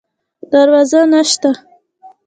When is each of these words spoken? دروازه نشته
دروازه 0.51 1.01
نشته 1.11 1.51